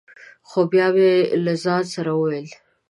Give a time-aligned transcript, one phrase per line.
[0.49, 1.11] خو بیا مې
[1.45, 2.47] له ځان سره ویل: